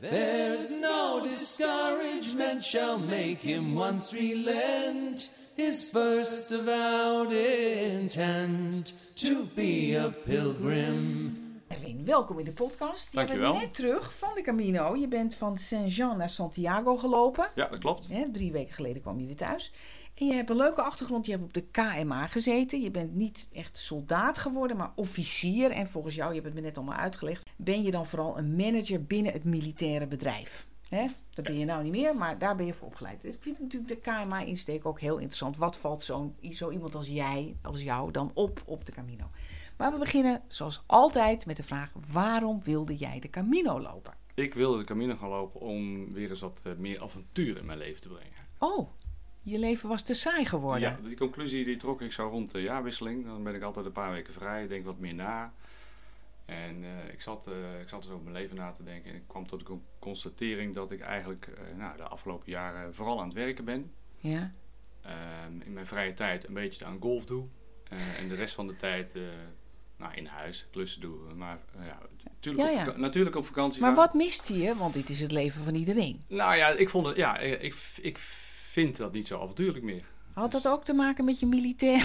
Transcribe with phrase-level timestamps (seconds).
[0.00, 10.10] There's no discouragement shall make him once relent his first avowed intent to be a
[10.10, 11.60] pilgrim.
[11.68, 13.08] Erwin, welkom in de podcast.
[13.10, 13.52] Je Dankjewel.
[13.52, 14.96] bent net terug van de Camino.
[14.96, 17.50] Je bent van Saint-Jean naar Santiago gelopen.
[17.54, 18.08] Ja, dat klopt.
[18.32, 19.72] Drie weken geleden kwam je weer thuis.
[20.14, 21.26] En je hebt een leuke achtergrond.
[21.26, 22.80] Je hebt op de KMA gezeten.
[22.80, 25.70] Je bent niet echt soldaat geworden, maar officier.
[25.70, 28.56] En volgens jou, je hebt het me net allemaal uitgelegd, ben je dan vooral een
[28.56, 30.66] manager binnen het militaire bedrijf.
[30.88, 31.06] Hè?
[31.34, 33.22] Dat ben je nou niet meer, maar daar ben je voor opgeleid.
[33.22, 35.56] Dus ik vind natuurlijk de KMA-insteek ook heel interessant.
[35.56, 39.30] Wat valt zo'n, zo iemand als jij, als jou, dan op op de Camino?
[39.76, 44.14] Maar we beginnen zoals altijd met de vraag: waarom wilde jij de Camino lopen?
[44.34, 47.78] Ik wilde de Camino gaan lopen om weer eens wat eh, meer avontuur in mijn
[47.78, 48.32] leven te brengen.
[48.58, 48.88] Oh,
[49.42, 50.88] je leven was te saai geworden.
[50.88, 53.24] Ja, die conclusie die trok ik zo rond de jaarwisseling.
[53.24, 55.52] Dan ben ik altijd een paar weken vrij, denk wat meer na.
[56.46, 59.16] En eh, ik, zat, eh, ik zat dus over mijn leven na te denken en
[59.16, 63.20] ik kwam tot de con- constatering dat ik eigenlijk eh, nou, de afgelopen jaren vooral
[63.20, 63.92] aan het werken ben.
[64.20, 64.52] ja.
[65.02, 67.46] Ehm, in mijn vrije tijd een beetje aan golf doe.
[68.20, 69.14] En de rest van de tijd
[69.96, 71.34] nou, in huis klussen doe.
[71.34, 71.98] Maar ja,
[72.32, 72.96] natuurlijk, Ja, op ja.
[73.00, 74.04] natuurlijk op vakantie Maar gaan.
[74.04, 74.74] wat miste je?
[74.76, 76.24] Want dit is het leven van iedereen.
[76.28, 80.04] Nou ja, ik vond het, ja, ik, ik vind dat niet zo avontuurlijk meer.
[80.32, 82.00] Had dat ook te maken met je militair?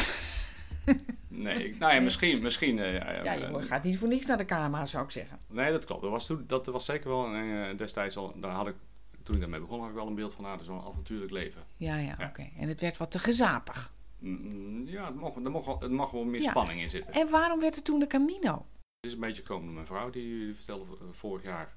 [1.27, 2.79] Nee, ik- nou ja, misschien, misschien.
[2.79, 5.39] eh, ja, Ja, eh, je gaat niet voor niks naar de KMA, zou ik zeggen.
[5.47, 6.01] nee, dat klopt.
[6.01, 8.33] Dat was, toen, dat was zeker wel eh, destijds al.
[8.39, 8.75] Daar had ik,
[9.23, 11.63] toen ik daarmee begon, had ik wel een beeld van, nou, wel een avontuurlijk leven.
[11.77, 12.25] Ja, ja, Ja.
[12.27, 12.49] oké.
[12.57, 13.93] En het werd wat te gezapig.
[14.19, 16.49] Mm, ja, het mag, er, mag, wel- het mag wel meer Ja.
[16.49, 17.13] spanning in zitten.
[17.13, 18.65] En waarom werd het toen de Camino?
[19.01, 21.73] Het is een beetje gekomen door mijn vrouw, die, die vertelde vorig jaar.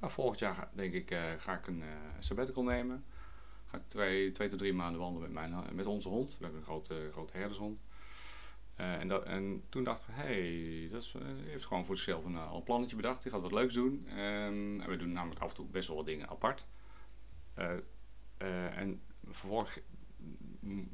[0.00, 1.82] Nou, volgend jaar denk ik, ga ik een
[2.18, 3.04] sabbatical nemen.
[3.66, 6.30] Ga ik twee, twee tot drie maanden wandelen met, mijn, met onze hond.
[6.30, 7.80] We hebben een grote, grote herdershond.
[8.76, 12.34] Eh, en, dat, en toen dacht ik, hey, dat eh, heeft gewoon voor zichzelf een,
[12.34, 13.22] eh, al plannetje bedacht.
[13.22, 14.06] Die gaat wat leuks doen.
[14.08, 16.66] Ehm, en we doen namelijk af en toe best wel wat dingen apart.
[18.38, 19.78] En vervolgens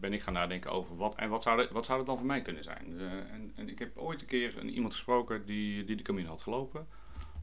[0.00, 2.42] ben ik gaan nadenken over wat, en wat zou, er- wat zou dan voor mij
[2.42, 2.98] kunnen zijn.
[3.00, 6.42] En, en ik heb ooit een keer een, iemand gesproken die, die de Camino had
[6.42, 6.86] gelopen.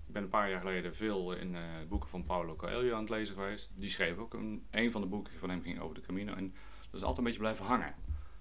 [0.07, 1.55] Ik ben een paar jaar geleden veel in
[1.89, 3.71] boeken van Paulo Coelho aan het lezen geweest.
[3.75, 6.33] Die schreef ook een, een van de boeken van hem ging over de Camino.
[6.33, 6.53] En
[6.91, 7.95] dat is altijd een beetje blijven hangen.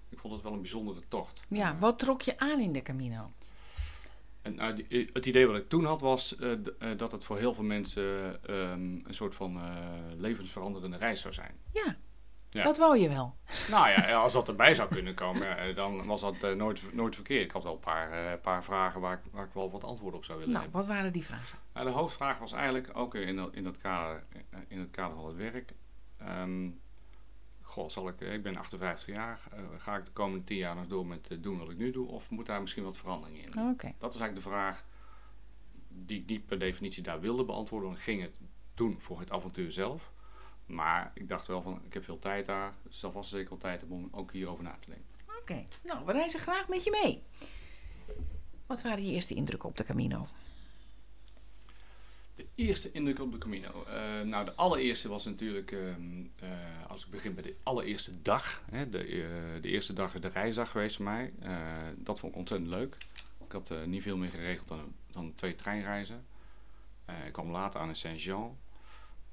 [0.09, 1.41] Ik vond het wel een bijzondere tocht.
[1.47, 3.31] Ja, wat trok je aan in de Camino?
[4.41, 7.53] en eh, het idee wat ik toen had was eh, eh, dat het voor heel
[7.53, 9.85] veel mensen ehm, een soort van eh,
[10.17, 11.55] levensveranderende reis zou zijn.
[11.73, 11.95] Ja,
[12.49, 12.63] Ja.
[12.63, 13.35] dat wou je wel.
[13.69, 17.43] Nou ja, als dat erbij zou kunnen komen, dan was dat nooit, nooit verkeerd.
[17.43, 20.19] Ik had wel een paar, eh, paar vragen waar ik, waar ik wel wat antwoorden
[20.19, 20.81] op zou willen Nou, hebben.
[20.85, 21.59] wat waren die vragen?
[21.73, 24.23] Nou, de hoofdvraag was eigenlijk ook in dat, in dat, kader,
[24.67, 25.73] in het kader van het werk.
[26.17, 26.69] ehm,
[27.79, 29.39] goh, zal ik, ik ben 58 jaar.
[29.51, 31.91] eh, ga ik de komende 10 jaar nog door met eh, doen wat ik nu
[31.91, 32.07] doe?
[32.07, 33.51] Of moet daar misschien wat verandering in?
[33.97, 34.85] Dat was eigenlijk de vraag
[35.87, 37.87] die ik niet per definitie daar wilde beantwoorden.
[37.87, 38.31] Want ik ging het
[38.73, 40.11] doen voor het avontuur zelf.
[40.65, 42.69] Maar ik dacht wel van, ik heb veel tijd daar.
[42.69, 45.05] Dus het zal vast zeker wel tijd hebben om ook hierover na te denken.
[45.41, 47.23] Oké, nou, we reizen graag met je mee.
[48.65, 50.27] Wat waren je eerste indrukken op de Camino?
[52.39, 53.83] De eerste indruk op de Camino.
[53.83, 56.49] Eh, nou, de allereerste was natuurlijk, ehm, eh,
[56.87, 58.61] als ik begin bij de allereerste dag.
[58.71, 61.33] Hè, de, eh, de eerste dag is de reisdag geweest voor mij.
[61.97, 62.97] Dat vond ik ontzettend leuk.
[63.45, 66.25] Ik had niet veel meer geregeld dan, dan twee treinreizen.
[67.25, 68.57] Ik kwam later aan in Saint-Jean.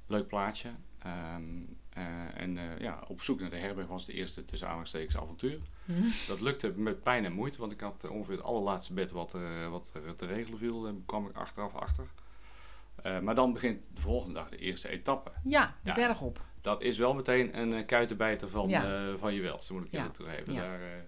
[0.06, 0.70] Leuk plaatje.
[0.98, 1.42] Ehm,
[1.88, 5.60] eh, en ja, op zoek naar de herberg was de eerste tussen aanhalingstekens avontuur.
[6.26, 9.36] Dat lukte met pijn en moeite, want ik had ongeveer het allerlaatste bed wat,
[9.70, 10.82] wat er te regelen viel.
[10.82, 12.06] Daar kwam ik achteraf achter.
[13.02, 15.30] Eh, maar dan begint de volgende dag de eerste etappe.
[15.44, 15.94] Ja, de Ja.
[15.94, 16.44] berg op.
[16.60, 19.08] Dat is wel meteen een uh, kuitenbijter van, Ja.
[19.08, 20.08] eh, van je dat moet ik Ja.
[20.08, 20.52] toegeven.
[20.52, 20.60] Ja.
[20.60, 21.06] Daar,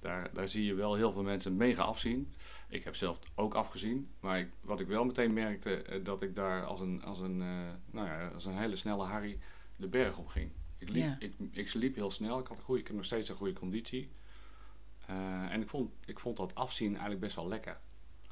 [0.00, 2.32] daar, daar zie je wel heel veel mensen mega afzien.
[2.68, 4.10] Ik heb zelf ook afgezien.
[4.20, 7.36] Maar ik, wat ik wel meteen merkte, dat ik daar als een, als, een,
[7.90, 9.38] nou ja, als een hele snelle Harry
[9.76, 10.50] de berg op ging.
[10.78, 12.38] Ik liep, ik, ik liep heel snel.
[12.38, 14.10] Ik, had een goede, ik heb nog steeds een goede conditie.
[15.50, 17.78] En ik vond, ik vond dat afzien eigenlijk best wel lekker.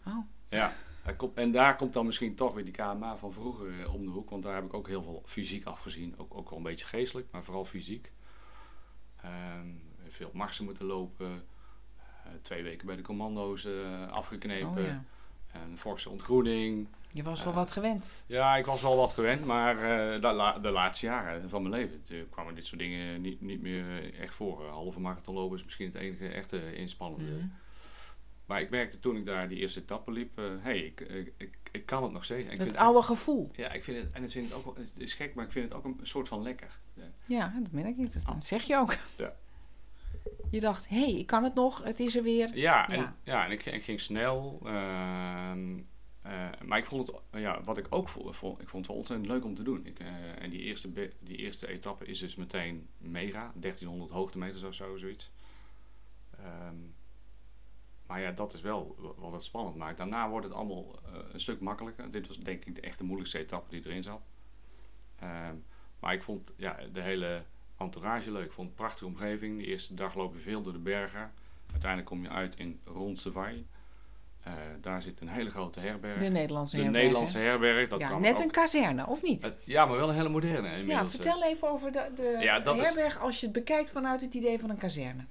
[0.06, 0.18] Oh,
[0.48, 0.72] Ja,
[1.12, 4.10] komt- en daar komt dan misschien toch weer die KMA van vroeger eh, om de
[4.10, 4.30] hoek.
[4.30, 6.14] Want daar heb ik ook heel veel fysiek afgezien.
[6.16, 8.12] Ook, ook wel een beetje geestelijk, maar vooral fysiek.
[9.22, 9.66] Ehm,
[10.08, 11.42] veel marsen moeten lopen.
[12.24, 14.68] eh, twee weken bij de commando's eh, afgeknepen.
[14.68, 15.04] oh ja.
[15.70, 16.88] Een forse ontgroening.
[17.12, 18.22] Je was wel wat gewend.
[18.26, 19.76] Ja, ik was wel wat gewend, maar
[20.20, 23.62] de, la- de laatste jaren van mijn leven toen kwamen dit soort dingen niet, niet
[23.62, 24.64] meer echt voor.
[24.68, 27.30] Halve marathon lopen is misschien het enige echte inspannende.
[27.32, 27.46] Mhm.
[28.46, 31.58] Maar ik merkte toen ik daar die eerste etappe liep, hé, hey, ik, ik, ik,
[31.72, 32.46] ik kan het nog steeds.
[32.46, 33.50] En ik Het vind oude gevoel.
[33.54, 35.52] Ja, ik vind het, en het, vind het ook wel, het is gek, maar ik
[35.52, 36.78] vind het ook een soort van lekker.
[36.94, 37.02] Ja.
[37.26, 38.12] Ja, dat merk ik.
[38.12, 38.40] Dat Ah.
[38.42, 38.96] zeg je ook.
[39.16, 39.34] Ja.
[40.50, 41.82] Je dacht, hé, hey, ik kan het nog.
[41.84, 42.56] Het is er weer.
[42.56, 43.16] Ja, en, Ja.
[43.22, 43.44] ja.
[43.44, 44.60] en ik, ik ging snel.
[44.64, 45.78] ehm,
[46.24, 48.96] Eh, maar ik vond het, ja, wat ik ook vond, vond- ik vond het wel
[48.96, 49.86] ontzettend leuk om te doen.
[49.86, 54.74] Ik, eh, en die eerste, die eerste etappe is dus meteen mega, 1300 hoogtemeters of
[54.74, 55.30] zo, zoiets.
[56.38, 56.74] Ehm,
[58.06, 59.96] maar ja, dat is wel wa- wat het spannend maakt.
[59.98, 62.10] Daarna wordt het allemaal eh, een stuk makkelijker.
[62.10, 64.20] Dit was denk ik de echte moeilijkste etappe die erin zat.
[65.20, 65.54] Ehm,
[66.00, 67.42] maar ik vond ja, de hele
[67.78, 68.44] entourage leuk.
[68.44, 69.58] Ik vond een prachtige omgeving.
[69.58, 71.32] De eerste dag loop je veel door de bergen.
[71.70, 73.66] Uiteindelijk kom je uit in Rondsewai.
[74.42, 76.18] Eh daar zit een hele grote herberg.
[76.20, 77.88] De Nederlandse De herberg, Nederlandse herberg.
[77.88, 79.50] Dat ja, net ook- een kazerne, of niet?
[79.64, 81.16] ja, maar wel een hele moderne ja, inmiddels.
[81.18, 81.22] eh.
[81.22, 84.58] vertel even over de, de Ja, is- herberg als je het bekijkt vanuit het idee
[84.58, 85.24] van een kazerne.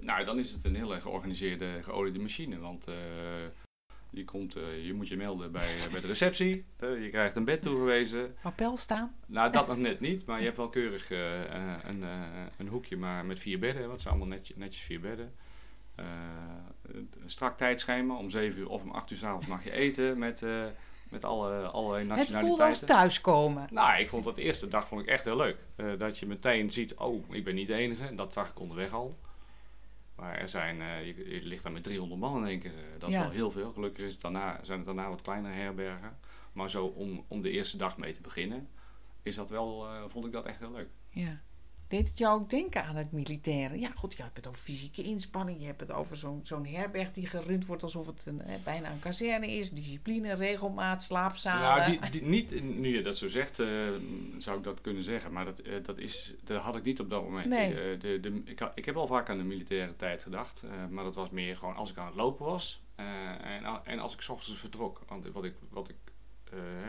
[0.00, 2.58] Nou, dan is het een hele georganiseerde, geoliede machine.
[2.58, 2.94] Want eh,
[4.10, 6.64] je, komt, eh, je moet je melden bij, bij de receptie.
[6.76, 8.34] Eh, je krijgt een bed toegewezen.
[8.42, 9.14] Papel staan.
[9.26, 10.26] Nou, dat nog net niet.
[10.26, 12.10] Maar je hebt wel keurig eh, eh, een, eh,
[12.58, 13.80] een hoekje maar met vier bedden.
[13.80, 15.34] Want het zijn allemaal netjes, netjes vier bedden.
[15.94, 16.04] Eh,
[16.92, 18.14] een strak tijdschema.
[18.14, 20.64] Om 7 uur of om 8 uur s'avonds mag je eten met, eh,
[21.10, 22.48] met alle, allerlei Het nationaliteiten.
[22.48, 23.66] voelde als thuiskomen.
[23.70, 25.56] Nou, ik vond dat de eerste dag vond ik echt heel leuk.
[25.76, 28.14] Eh, dat je meteen ziet, oh, ik ben niet de enige.
[28.14, 29.18] Dat zag ik onderweg al.
[30.22, 32.70] Maar er zijn, eh, je, je ligt daar met 300 man in één keer.
[32.78, 33.20] Eh, dat is Ja.
[33.22, 33.72] wel heel veel.
[33.72, 36.18] Gelukkig is het daarna, zijn het daarna wat kleinere herbergen.
[36.52, 38.68] Maar zo om, om de eerste dag mee te beginnen,
[39.22, 40.88] is dat wel, eh, vond ik dat echt heel leuk.
[41.10, 41.40] Ja.
[41.92, 43.78] Deed het jou ook denken aan het militaire?
[43.78, 45.60] Ja, goed, je hebt het over fysieke inspanning.
[45.60, 48.90] Je hebt het over zo'n zo'n herberg die gerund wordt alsof het een, eh, bijna
[48.90, 49.70] een kazerne is.
[49.70, 51.90] Discipline, regelmaat, slaapzalen.
[51.90, 53.68] Nou, die, die- niet, nu je dat zo zegt, eh,
[54.38, 55.32] zou ik dat kunnen zeggen.
[55.32, 57.46] Maar dat, eh, dat, is, dat had ik niet op dat moment.
[57.46, 57.68] Nee.
[57.74, 60.62] Eh, de, de, ik, ik heb wel vaak aan de militaire tijd gedacht.
[60.90, 62.82] maar dat was meer gewoon als ik aan het lopen was.
[62.96, 65.02] en, en als ik 's ochtends vertrok.
[65.06, 65.96] Want wat ik, wat ik,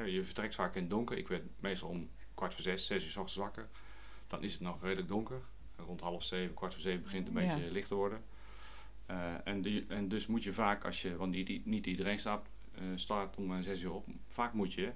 [0.05, 1.17] je vertrekt vaak in het donker.
[1.17, 3.69] Ik werd meestal om kwart voor zes, zes uur 's ochtends wakker.
[4.33, 5.41] Dan is het nog redelijk donker.
[5.85, 7.55] Rond half zeven, kwart voor zeven begint het een Ja.
[7.55, 8.23] beetje licht te worden.
[9.05, 12.45] Eh, en, die, en dus moet je vaak, als je, want niet, niet iedereen staat,
[12.95, 14.07] staat om eh, zes uur op.
[14.29, 14.91] Vaak moet je,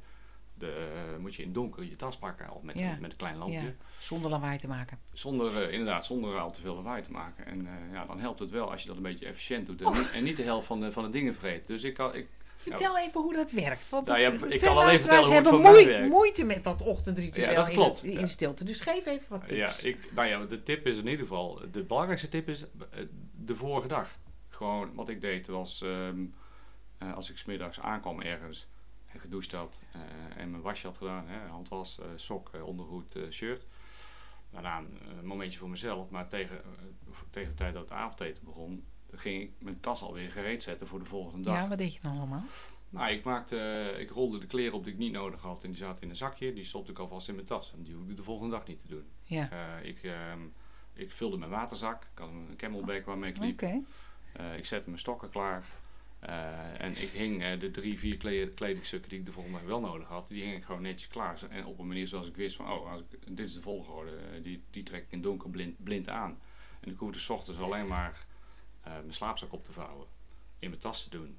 [0.53, 2.97] de, moet je in het donker je tas pakken, al met, Ja.
[2.99, 3.59] met een klein lampje.
[3.61, 4.99] Ja, zonder lawaai te maken.
[5.13, 7.45] Zonder, inderdaad, zonder al te veel lawaai te maken.
[7.45, 9.81] En ja, dan helpt het wel als je dat een beetje efficiënt doet.
[9.81, 11.67] En, niet, en niet de helft van de, van de dingen vreet.
[11.67, 12.27] Dus ik, kan, ik,
[12.69, 13.89] Vertel even hoe dat werkt.
[13.89, 16.09] Want Nou ja, ik kan alleen vertellen hoe het hebben voor mij moei- werkt.
[16.09, 18.03] moeite met dat ochtendritueel Ja, dat in, klopt.
[18.03, 18.25] in Ja.
[18.25, 18.63] stilte.
[18.63, 19.83] Dus geef even wat ja, tips.
[19.83, 22.99] ik, nou ja, de tip is in ieder geval, de belangrijkste tip is eh,
[23.35, 24.17] de vorige dag.
[24.49, 26.25] Gewoon wat ik deed was, ehm,
[26.97, 28.67] eh, als ik smiddags aankwam ergens
[29.13, 33.15] en gedoucht had eh, en mijn wasje had gedaan, hè, handwas, eh, sok, eh, ondergoed,
[33.15, 33.65] eh, shirt.
[34.51, 38.43] Daarna een, eh, momentje voor mezelf, maar tegen, eh, tegen de tijd dat het avondeten
[38.45, 41.55] begon, ging ik mijn tas alweer gereed zetten voor de volgende dag.
[41.61, 42.43] Ja, wat deed je dan allemaal?
[42.89, 45.77] Nou, ik, maakte, ik rolde de kleren op die ik niet nodig had en die
[45.79, 46.53] zaten in een zakje.
[46.53, 48.81] Die stopte ik alvast in mijn tas en die hoefde ik de volgende dag niet
[48.81, 49.05] te doen.
[49.23, 50.39] Ja, Eh, ik, ehm,
[50.93, 53.53] ik vulde mijn waterzak, ik had een camelback waarmee ik liep.
[53.63, 53.81] oké.
[54.33, 55.63] Eh, ik zette mijn stokken klaar.
[56.19, 59.79] Eh, en ik hing de drie, vier kle- kledingstukken die ik de volgende dag wel
[59.79, 61.39] nodig had, die hing ik gewoon netjes klaar.
[61.49, 64.41] En op een manier zoals ik wist van, oh, als ik, dit is de volgorde,
[64.41, 66.39] die, die trek ik in donker blind, blind aan.
[66.79, 68.25] En ik hoefde s ochtends alleen maar
[68.89, 70.07] mijn slaapzak op te vouwen,
[70.59, 71.37] in mijn tas te doen,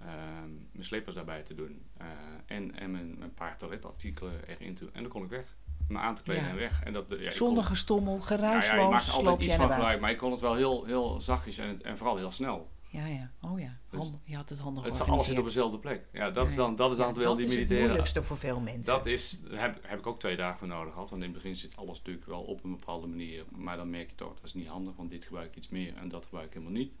[0.00, 2.06] ehm, mijn slippers daarbij te doen eh,
[2.46, 5.56] en, en mijn, mijn paar toiletartikelen erin te En dan kon ik weg.
[5.88, 6.48] Me aan te kleden Ja.
[6.50, 6.82] en weg.
[6.82, 10.00] En dat, ja, Zonder kon- gestommel, nou ja, je geruisloos, maakt altijd iets van gebruik,
[10.00, 12.70] maar ik kon het wel heel, heel zachtjes en, en vooral heel snel.
[12.94, 13.30] Ja, ja.
[13.40, 13.76] Oh ja.
[13.90, 16.06] Dus- Hand- je had het handig Het alles zit op dezelfde plek.
[16.12, 17.84] Ja, dat is dan, dat is dan ja, wel dat die is het militaire.
[17.86, 18.94] moeilijkste voor veel mensen.
[18.94, 21.10] Dat is, daar heb, heb ik ook twee dagen voor nodig gehad.
[21.10, 23.44] Want in het begin zit alles natuurlijk wel op een bepaalde manier.
[23.50, 25.96] Maar dan merk je toch, dat is niet handig, want dit gebruik ik iets meer
[25.96, 26.92] en dat gebruik ik helemaal niet.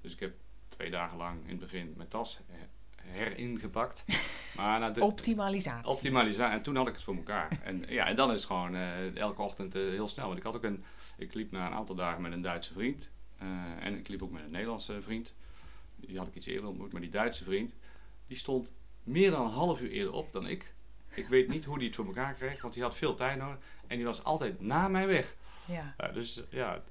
[0.00, 0.32] Dus ik heb
[0.68, 2.68] twee dagen lang in het begin mijn tas her-
[3.26, 4.04] heringepakt.
[4.56, 5.90] maar na de Optimalisatie.
[5.90, 7.58] optimalisatie, en toen had ik het voor elkaar.
[7.64, 10.26] En ja, en dan is het gewoon eh, elke ochtend eh, heel snel.
[10.26, 10.84] Want ik had ook een,
[11.16, 13.10] ik liep na een aantal dagen met een Duitse vriend.
[13.38, 13.46] eh,
[13.80, 15.34] en ik liep ook met een Nederlandse vriend.
[16.06, 17.74] Die had ik iets eerder ontmoet, maar die Duitse vriend,
[18.26, 20.74] die stond meer dan een half uur eerder op dan ik.
[21.14, 23.58] Ik weet niet hoe die het voor elkaar kreeg, want die had veel tijd nodig.
[23.86, 25.36] En die was altijd na mij weg.
[25.64, 25.94] ja.
[26.12, 26.82] Dus ja,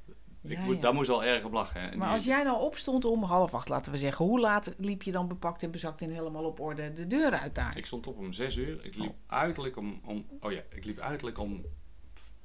[0.43, 0.81] ik Ja, moet, ja.
[0.81, 1.81] daar moest wel erg op lachen.
[1.81, 1.87] hè.
[1.95, 5.01] Maar die- als jij nou opstond om half acht, laten we zeggen, hoe laat liep
[5.03, 7.77] je dan bepakt en bezakt en helemaal op orde de deur uit daar?
[7.77, 8.85] Ik stond op om zes uur.
[8.85, 11.61] Ik liep uiterlijk om, om, oh ja, ik liep uiterlijk om,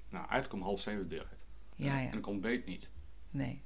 [0.09, 1.45] nou uiterlijk om half zeven de deur uit.
[1.77, 2.11] Ja, ja.
[2.11, 2.89] En ik ontbeet niet.
[3.31, 3.63] Nee.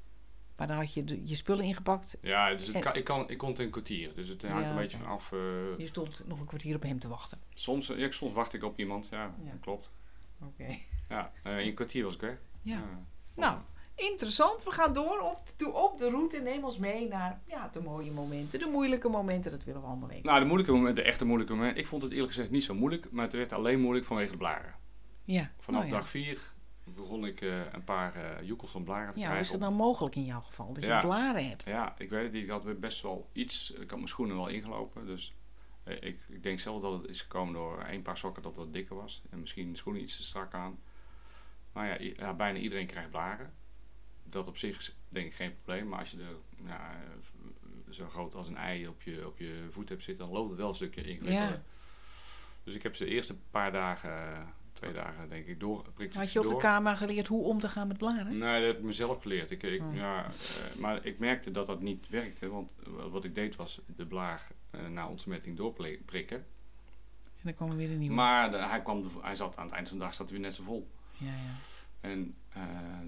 [0.61, 2.19] Maar dan had je de- je spullen ingepakt.
[2.23, 4.15] Ja, dus het kan, ik, kan, ik kon het in een kwartier.
[4.15, 5.05] Dus het hangt Ja, een beetje oké.
[5.07, 5.33] vanaf.
[5.33, 5.39] eh,
[5.79, 7.39] Je stond nog een kwartier op hem te wachten.
[7.55, 9.09] soms, ja, soms wacht ik op iemand.
[9.11, 9.53] Ja, Ja.
[9.61, 9.91] klopt.
[10.43, 10.77] Oké.
[11.09, 12.39] Ja, eh, in een kwartier was ik weg.
[12.63, 12.83] Ja.
[13.35, 13.59] Nou,
[13.95, 14.63] interessant.
[14.65, 16.41] We gaan door op de, op de route.
[16.41, 19.51] Neem ons mee naar ja, de mooie momenten, de moeilijke momenten.
[19.51, 20.25] Dat willen we allemaal weten.
[20.27, 21.79] Nou, de moeilijke momenten, de echte moeilijke momenten.
[21.81, 23.11] Ik vond het eerlijk gezegd niet zo moeilijk.
[23.11, 24.75] Maar het werd alleen moeilijk vanwege de blaren.
[25.25, 25.51] Ja.
[25.59, 26.53] Vanaf Oh, dag vier
[26.85, 29.45] begon ik eh, een paar eh joekels van blaren te Ja, krijgen.
[29.45, 30.73] is dat nou mogelijk in jouw geval?
[30.73, 31.01] Dat je Ja.
[31.01, 31.65] blaren hebt.
[31.65, 32.43] Ja, ik weet het niet.
[32.43, 33.71] Ik had best wel iets.
[33.71, 35.07] Ik had mijn schoenen wel ingelopen.
[35.07, 35.35] Dus
[35.85, 38.73] Eh, ik, ik denk zelf dat het is gekomen door één paar sokken dat wat
[38.73, 39.23] dikker was.
[39.31, 40.79] En misschien schoenen iets te strak aan.
[41.73, 43.53] Maar ja, ja, bijna iedereen krijgt blaren.
[44.25, 45.89] Dat op zich is denk ik geen probleem.
[45.89, 47.01] Maar als je er ja,
[47.91, 50.59] zo groot als een ei op je, op je voet hebt zitten, dan loopt het
[50.59, 51.55] wel een stukje ingewikkelder.
[51.55, 51.63] Ja.
[52.65, 54.47] Dus ik heb ze de eerste paar dagen,
[54.81, 55.85] twee dagen denk ik, door.
[56.13, 56.55] Had je op door.
[56.55, 58.39] de kamer geleerd hoe om te gaan met blaren?
[58.39, 59.51] Nee, dat heb ik mezelf geleerd.
[59.51, 59.95] Ik, ik, Oh.
[59.95, 62.49] ja, eh, maar ik merkte dat dat niet werkte.
[62.49, 66.37] Want eh, wat ik deed was de blaar eh, na ontsmetting doorprikken.
[66.37, 68.15] En dan kwam er weer een nieuwe.
[68.15, 70.47] Maar de- hij, kwam, hij zat aan het eind van de dag zat hij weer
[70.47, 70.91] net zo vol.
[71.17, 71.55] Ja, ja.
[72.01, 72.35] En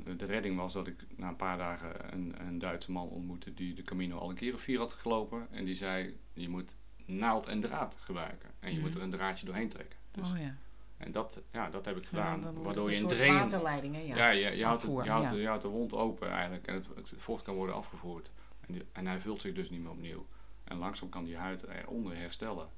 [0.05, 3.55] de- de redding was dat ik na een paar dagen een, een Duitse man ontmoette
[3.55, 5.47] die de Camino al een keer of vier had gelopen.
[5.50, 6.75] En die zei, je moet
[7.05, 8.50] naald en draad gebruiken.
[8.61, 8.87] En je Mhm.
[8.87, 9.99] moet er een draadje doorheen trekken.
[10.11, 10.55] Dus, oh ja.
[11.02, 12.62] En dat, ja, dat heb ik gedaan.
[12.62, 13.49] waardoor je een drain...
[14.06, 14.16] Ja.
[14.16, 16.88] Ja, je, je, houdt, het- je, houdt, je houdt de wond open eigenlijk en het,
[16.94, 18.30] het vocht kan worden afgevoerd.
[18.66, 20.26] En, die- en hij vult zich dus niet meer opnieuw.
[20.64, 22.68] En langzaam kan die huid eronder herstellen.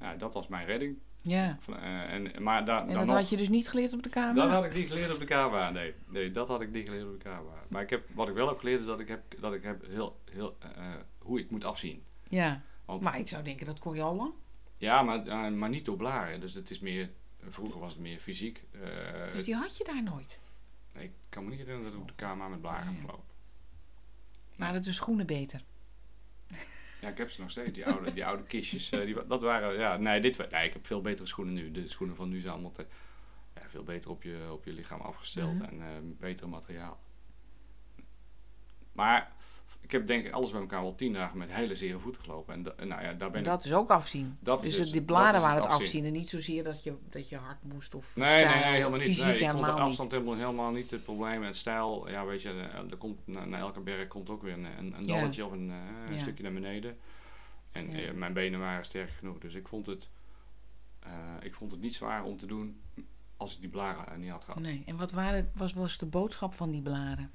[0.00, 0.98] Ja, dat was mijn redding.
[1.22, 1.56] Ja.
[1.60, 4.34] Van, eh, en, maar En dat nog- had je dus niet geleerd op de kamer?
[4.34, 5.94] dat had ik niet geleerd op de KWA, nee.
[6.08, 7.64] Nee, dat had ik niet geleerd op de KWA.
[7.68, 9.86] Maar ik heb, wat ik wel heb geleerd is dat ik heb, dat ik heb
[9.86, 10.68] heel, heel, eh,
[11.18, 12.02] hoe ik moet afzien.
[12.28, 12.62] Ja.
[12.84, 14.32] Want, Maar ik zou denken, dat kon je al lang.
[14.78, 16.40] Ja, maar, eh, maar niet door blaren.
[16.40, 17.10] Dus het is meer,
[17.52, 18.62] vroeger was het meer fysiek.
[18.70, 20.38] eh, Dus die had je daar nooit.
[20.92, 23.00] nee, ik kan me niet herinneren dat ik op de KWA met blaren heb Ja.
[23.00, 23.24] gelopen.
[24.56, 25.64] Waren de schoenen beter?
[27.00, 28.90] Ja, ik heb ze nog steeds, die oude, die oude kistjes.
[28.90, 31.70] eh, die, dat waren, ja, nee, dit, nee, ik heb veel betere schoenen nu.
[31.70, 32.86] De schoenen van nu zijn allemaal te,
[33.54, 35.64] ja, veel beter op je, op je lichaam afgesteld Mhm.
[35.64, 37.00] en eh betere materiaal.
[38.92, 39.32] Maar
[39.84, 42.54] ik heb denk ik alles bij elkaar wel tien dagen met hele zere voeten gelopen.
[42.54, 43.46] En da- nou ja, daar ben ik...
[43.46, 44.36] Dat is ook afzien.
[44.40, 45.82] Dat is dus dus- het- die bladen is waren het afzien.
[45.84, 46.04] afzien.
[46.04, 48.98] En niet zozeer dat je, dat je hard moest of Nee, stijl, nee, nee, helemaal
[48.98, 49.08] niet.
[49.08, 51.42] Fysiek Nee, ik vond de afstand helemaal, helemaal niet het probleem.
[51.42, 54.64] En stijl, ja, weet je, eh, er komt, na, elke berg komt ook weer een,
[54.78, 55.16] een, een Ja.
[55.18, 55.76] dalletje of een, eh,
[56.08, 56.20] een Ja.
[56.20, 56.96] stukje naar beneden.
[57.72, 57.98] En Ja.
[57.98, 59.38] eh, mijn benen waren sterk genoeg.
[59.38, 60.08] Dus ik vond het,
[61.40, 62.80] ik vond het niet zwaar om te doen
[63.36, 64.60] als ik die blaren niet had gehad.
[64.60, 64.82] Nee.
[64.86, 67.30] En wat waren, was, was de boodschap van die blaren?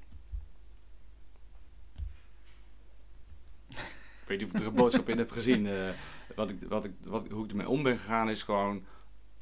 [4.30, 5.66] Weet niet of ik er een boodschap in heb gezien.
[5.66, 5.88] eh,
[6.34, 8.84] wat ik, wat ik, wat, hoe ik ermee om ben gegaan is gewoon...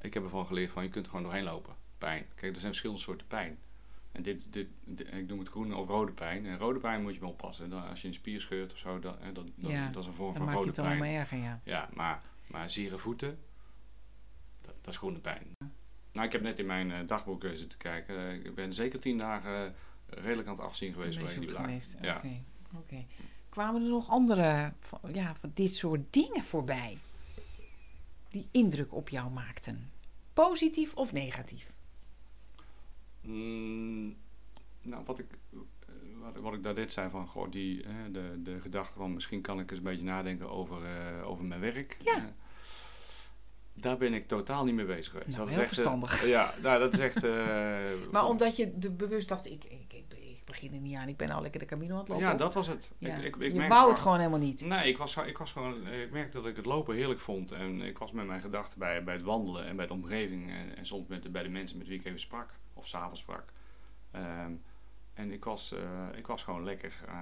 [0.00, 1.74] Ik heb ervan geleerd van je kunt er gewoon doorheen lopen.
[1.98, 2.26] Pijn.
[2.34, 3.58] Kijk, er zijn verschillende soorten pijn.
[4.12, 6.46] En dit, dit, dit- ik noem het groene of rode pijn.
[6.46, 7.70] En rode pijn moet je wel oppassen.
[7.70, 10.14] Dan, als je een spier scheurt of zo, dan, dat, dat, Ja, dat is een
[10.14, 11.14] vorm Dan van maak je rode het allemaal pijn.
[11.20, 11.60] erger, ja.
[11.64, 13.38] Ja, maar, maar zere voeten,
[14.62, 15.46] dat, dat is groene pijn.
[16.12, 18.44] Nou, ik heb net in mijn eh, dagboek eh, zitten kijken.
[18.46, 19.72] Ik ben zeker tien dagen eh,
[20.24, 21.94] redelijk aan het afzien geweest vanwege die geweest.
[22.00, 22.16] Ja.
[22.16, 22.42] Oké.
[22.76, 23.04] Oké.
[23.58, 24.72] Kwamen er nog andere,
[25.12, 26.98] ja, van dit soort dingen voorbij?
[28.30, 29.90] Die indruk op jou maakten?
[30.32, 31.70] Positief of negatief?
[33.20, 34.16] Mm,
[34.82, 35.58] nou, wat ik, eh,
[36.22, 39.40] wat, wat ik daar net zei van, goh, die, hè, de, de gedachte van misschien
[39.40, 41.96] kan ik eens een beetje nadenken over, eh, over mijn werk.
[42.04, 42.16] Ja.
[42.16, 42.24] Eh,
[43.74, 45.28] daar ben ik totaal niet mee bezig geweest.
[45.28, 46.26] Nou, dat is heel echt, eh, verstandig.
[46.26, 47.22] ja, nou, dat is echt...
[48.12, 49.88] Maar omdat je de bewust dacht, ik, ik
[50.48, 52.24] begin er niet aan, ik ben al lekker de Camino aan het lopen.
[52.24, 52.90] Ja, dat was het.
[52.98, 53.16] Ja.
[53.16, 54.60] Ik, ik, ik je wou het gewoon helemaal niet.
[54.60, 57.52] Nee, ik, was, ik, was gewoon, eh, ik merkte dat ik het lopen heerlijk vond.
[57.52, 60.50] En ik was met mijn gedachten bij, bij het wandelen en bij de omgeving.
[60.50, 62.50] En, en soms met bij de mensen met wie ik even sprak.
[62.74, 63.52] Of s'avonds sprak.
[64.10, 64.52] Ehm,
[65.14, 67.14] en ik was, eh, ik was gewoon lekker eh,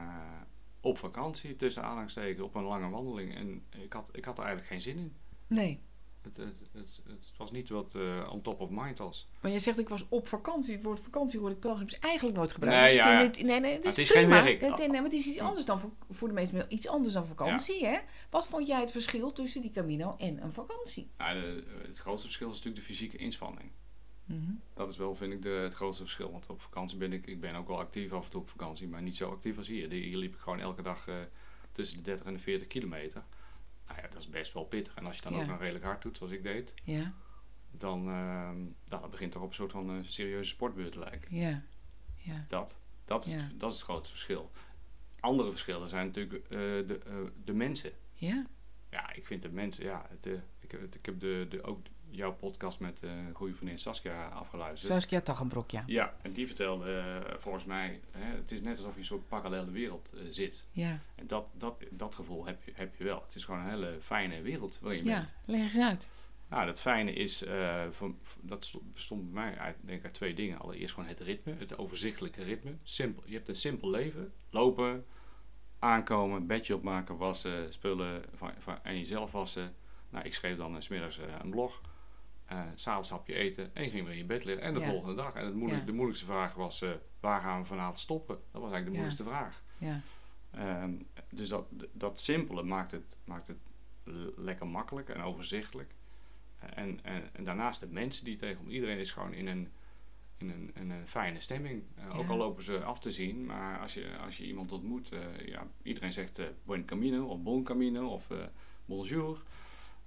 [0.80, 3.34] op vakantie, tussen aanhalingstekens, op een lange wandeling.
[3.34, 5.16] En ik had, ik had er eigenlijk geen zin in.
[5.46, 5.82] Nee.
[6.26, 9.28] Het, het, het, het was niet wat eh, on top of mind was.
[9.40, 10.74] Maar jij zegt, ik was op vakantie.
[10.74, 12.76] Het woord vakantie hoor ik pelgrims eigenlijk nooit gebruikt.
[12.78, 14.42] Nee, Dus ja, dit- nee, nee, het is, het is prima.
[14.42, 14.60] geen werk.
[14.60, 17.26] Het, nee, maar het is iets anders dan voor, voor de meesten iets anders dan
[17.26, 17.86] vakantie.
[17.86, 17.98] Hè?
[18.30, 21.10] Wat vond jij het verschil tussen die Camino en een vakantie?
[21.16, 23.70] Nou, de- het grootste verschil is natuurlijk de fysieke inspanning.
[24.24, 24.40] Mhm.
[24.74, 26.30] Dat is wel, vind ik, de, het grootste verschil.
[26.32, 28.88] Want op vakantie ben ik, ik ben ook wel actief af en toe op vakantie,
[28.88, 29.90] maar niet zo actief als hier.
[29.90, 31.14] Hier liep ik gewoon elke dag eh,
[31.72, 33.24] tussen de 30 en de 40 kilometer.
[33.86, 34.94] Nou ja, dat is best wel pittig.
[34.94, 35.40] En als je dan Ja.
[35.42, 37.12] ook nog redelijk hard doet, zoals ik deed, Ja,
[37.70, 41.36] dan, ehm dan begint toch op een soort van eh, serieuze sportbeurt te lijken.
[41.36, 41.62] ja,
[42.16, 42.44] ja.
[42.48, 43.38] Dat, dat, is, Ja.
[43.38, 44.50] het, dat is het grootste verschil.
[45.20, 47.14] Andere verschillen zijn natuurlijk eh, de, eh,
[47.44, 47.92] de mensen.
[48.14, 48.46] Ja,
[48.90, 50.26] Ja, ik vind de mensen, ja, het,
[50.60, 51.78] ik, heb- ik heb de, de, ook
[52.10, 54.92] jouw podcast met uh, goede vriendin Saskia afgeluisterd.
[54.92, 55.82] Saskia Taggenbrok, ja.
[55.86, 59.04] Ja, en die vertelde eh, volgens mij, hè, het is net alsof je in een
[59.04, 60.64] soort parallele wereld eh, zit.
[60.70, 63.22] Ja, En dat, dat, dat gevoel heb je, heb je wel.
[63.26, 65.18] Het is gewoon een hele fijne wereld waarin je ja.
[65.18, 65.32] bent.
[65.44, 66.08] leg eens uit.
[66.48, 67.44] Nou, dat fijne is,
[67.90, 70.58] van, dat sto- bestond bij mij uit, denk ik, uit twee dingen.
[70.58, 72.76] Allereerst gewoon het ritme, het overzichtelijke ritme.
[72.82, 74.32] Simpel, je hebt een simpel leven.
[74.50, 75.04] Lopen,
[75.78, 79.74] aankomen, bedje opmaken, wassen, spullen van, van, en jezelf wassen.
[80.10, 81.80] Nou, ik schreef dan uh, smiddags een blog.
[82.52, 84.64] Uh, S'avonds hapje eten en ging weer in je bed liggen.
[84.64, 84.86] En de Ja.
[84.88, 85.34] volgende dag.
[85.34, 85.86] En het moeilijk, Ja.
[85.86, 88.34] de moeilijkste vraag was, uh, waar gaan we vanavond stoppen?
[88.50, 89.62] Dat was eigenlijk de moeilijkste vraag.
[89.78, 90.00] Ja,
[90.50, 90.92] Ehm,
[91.30, 93.56] dus dat, dat simpele maakt het, maakt het
[94.36, 95.94] lekker makkelijk en overzichtelijk.
[96.58, 99.68] En, en, en daarnaast de mensen die tegen iedereen is gewoon in een,
[100.36, 101.82] in een, in een fijne stemming.
[101.96, 105.12] Eh, Ook al lopen ze af te zien, maar als je, als je iemand ontmoet,
[105.12, 108.38] eh, ja, iedereen zegt eh, buen camino of bon camino of eh,
[108.84, 109.42] bonjour.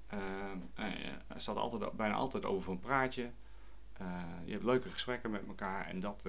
[0.10, 0.20] Eh,
[0.76, 3.30] eh, er staat altijd, bijna altijd over een praatje.
[3.94, 4.08] Eh,
[4.46, 6.22] je hebt leuke gesprekken met elkaar en dat,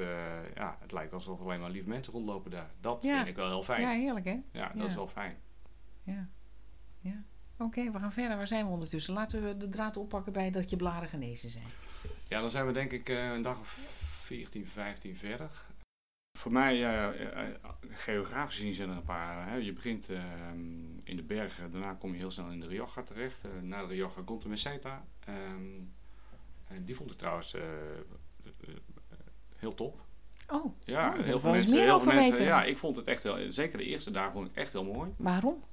[0.54, 2.70] ja, het lijkt alsof alleen maar lieve mensen rondlopen daar.
[2.80, 3.16] Dat Ja.
[3.16, 3.80] vind ik wel heel fijn.
[3.80, 4.34] Ja, heerlijk hè?
[4.52, 4.84] dat Ja.
[4.84, 5.37] is wel fijn.
[6.02, 6.28] Ja.
[7.00, 7.22] ja.
[7.58, 8.37] Oké, we gaan verder.
[8.37, 9.14] Waar zijn we ondertussen?
[9.14, 11.66] Laten we de draad oppakken bij dat je blaren genezen zijn.
[12.28, 13.72] Ja, dan zijn we denk ik een dag of
[14.25, 15.50] 14, 15 verder.
[16.40, 17.54] Voor mij, eh, eh,
[17.88, 19.49] geografisch gezien zijn er een paar.
[19.49, 19.54] Hè.
[19.56, 20.23] Je begint eh,
[21.04, 23.44] in de bergen, daarna kom je heel snel in de Rioja terecht.
[23.44, 25.04] Eh, na de Rioja komt de Meseta.
[25.25, 25.78] Ehm,
[26.66, 27.56] en die vond ik trouwens
[29.56, 30.00] heel top.
[30.49, 31.70] Oh, Ja, Oh, wil heel veel mensen.
[31.75, 32.44] meer Heel veel mensen weten.
[32.44, 33.52] ja, ik vond het echt heel.
[33.52, 35.11] Zeker de eerste dagen vond ik echt heel mooi.
[35.16, 35.64] waarom?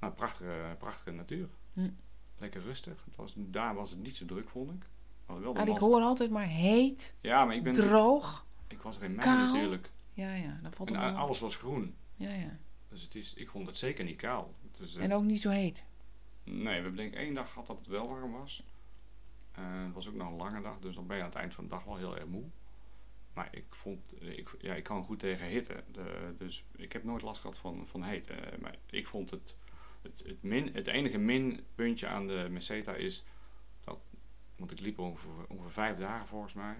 [0.00, 1.48] Nou, prachtige, prachtige natuur.
[1.72, 1.90] Hm.
[2.38, 3.02] Lekker rustig.
[3.04, 4.86] Het was, daar was het niet zo druk, vond ik.
[5.26, 7.72] Maar wel Nou, ik hoor altijd maar heet, Ja, maar ik ben.
[7.72, 8.45] droog.
[8.68, 9.46] Ik was er in mei Kaal.
[9.52, 9.90] natuurlijk.
[10.12, 11.16] Ja, ja, valt En wel op.
[11.16, 11.94] alles was groen.
[12.14, 12.58] Ja, ja.
[12.88, 14.54] Dus het is, ik vond het zeker niet kaal.
[14.78, 15.84] Dus, eh, En ook niet zo heet.
[16.44, 18.64] Nee, we hebben denk ik één dag gehad dat het wel warm was.
[19.52, 21.54] Eh, het was ook nog een lange dag, dus dan ben je aan het eind
[21.54, 22.44] van de dag wel heel erg moe.
[23.32, 25.84] Maar ik vond, eh, ik, ja, ik kan goed tegen hitte.
[25.92, 28.32] De, dus ik heb nooit last gehad van, van hitte.
[28.32, 29.54] Eh, maar ik vond het,
[30.02, 33.24] het, het, min, het enige minpuntje aan de Meseta is
[33.84, 33.98] dat,
[34.56, 36.76] want ik liep ongeveer, ongeveer vijf dagen volgens mij.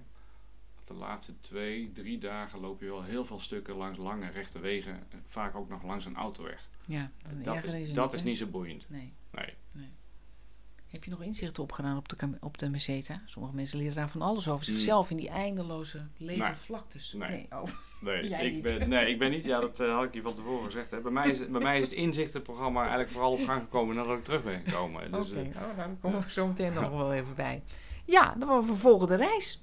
[0.86, 4.92] De laatste twee, drie dagen loop je wel heel veel stukken langs lange rechte wegen.
[4.94, 6.68] eh, Vaak ook nog langs een autoweg.
[6.86, 7.10] Ja,
[7.42, 8.16] Dat is, dat hè?
[8.16, 8.84] is niet zo boeiend.
[8.88, 9.12] Nee.
[9.30, 9.54] Nee.
[10.86, 13.22] Heb je nog inzichten opgedaan op de, op de meseta?
[13.24, 14.76] Sommige mensen leren daar van alles over Hmm.
[14.76, 16.54] zichzelf in die eindeloze lege Nee.
[16.54, 17.12] vlaktes.
[17.12, 17.46] Nee.
[17.50, 17.62] oh.
[18.00, 18.62] Nee, Jij ik niet.
[18.62, 19.44] ben, nee, ik ben niet.
[19.44, 20.90] Ja, dat eh, had ik je van tevoren gezegd.
[20.90, 21.00] Hè.
[21.00, 24.24] Bij, mij is, bij mij is het inzichtenprogramma eigenlijk vooral op gang gekomen nadat ik
[24.24, 25.12] terug ben gekomen.
[25.12, 27.62] Dus, Oké, eh, oh, nou, daar komen we zo meteen nog wel even bij.
[28.04, 29.62] Ja, dan vervolgen de reis.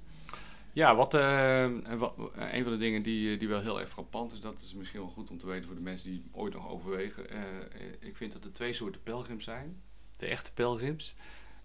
[0.74, 3.88] Ja, wat, eh, en wat, een van de dingen die, eh, die wel heel erg
[3.90, 6.54] frappant is, dat is misschien wel goed om te weten voor de mensen die ooit
[6.54, 7.30] nog overwegen.
[7.30, 7.46] Eh, eh,
[8.00, 9.82] ik vind dat er twee soorten pelgrims zijn.
[10.18, 11.14] De echte pelgrims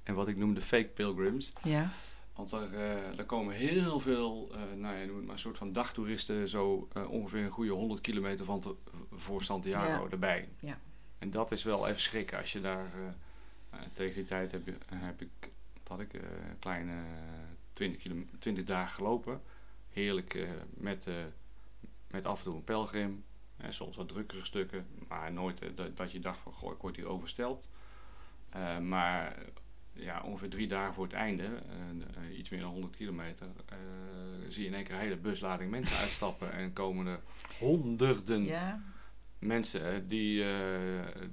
[0.04, 1.54] en wat ik noem de fake pilgrims.
[1.64, 1.90] Ja.
[2.36, 5.58] Want er, eh, er komen heel veel, eh nou ja, noem het maar een soort
[5.58, 8.76] van dagtoeristen, zo eh, ongeveer een goede 100 kilometer van te-
[9.12, 10.10] voor Santiago Ja.
[10.12, 10.48] erbij.
[10.60, 10.80] Ja.
[11.18, 14.66] En dat is wel even schrikken als je daar, eh, eh, tegen die tijd heb,
[14.66, 16.94] je, heb ik, wat had ik, eh, een kleine
[17.80, 19.42] 20, kilo, 20 dagen gelopen.
[19.90, 21.14] Heerlijk eh, met, eh,
[22.08, 23.24] met af en toe een pelgrim,
[23.70, 26.96] soms wat drukkere stukken, maar nooit eh, dat, dat je dacht van, goh, ik word
[26.96, 27.68] hier oversteld.
[28.82, 29.38] Maar
[29.94, 31.62] ja, ongeveer drie dagen voor het einde,
[32.38, 33.48] iets meer dan 100 kilometer,
[34.48, 37.20] zie je in één keer een hele buslading mensen uitstappen en komen er
[37.60, 38.82] honderden Ja.
[39.40, 40.50] Mensen die, eh,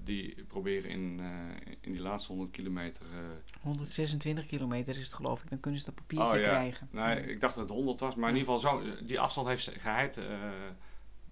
[0.05, 3.03] die proberen in, eh, in die laatste 100 kilometer.
[3.13, 5.51] eh, 126 kilometer is het geloof ik.
[5.51, 6.89] Dan kunnen ze dat papiertje oh ja, krijgen.
[6.91, 9.71] nee, ik dacht dat het 100 was, maar in ieder geval zo, die afstand heeft
[9.81, 10.17] geheid.
[10.17, 10.25] eh,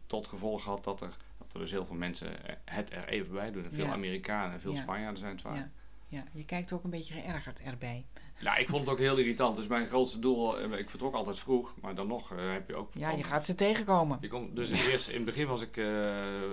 [0.06, 2.28] tot gevolg gehad dat er, dat er dus heel veel mensen
[2.64, 3.64] het er even bij doen.
[3.70, 3.92] Veel Ja.
[3.92, 4.80] Amerikanen, veel Ja.
[4.82, 5.68] Spanjaarden zijn het vaak.
[6.08, 6.24] Ja.
[6.32, 8.06] je kijkt ook een beetje geërgerd erbij.
[8.40, 9.56] Ja, ik vond het ook heel irritant.
[9.56, 12.76] Dus mijn grootste doel, eh, ik vertrok altijd vroeg, maar dan nog eh, heb je
[12.76, 12.94] ook...
[12.94, 14.18] Ja, van- je gaat ze tegenkomen.
[14.20, 15.86] Je komt, dus eerst, in het begin was ik, eh,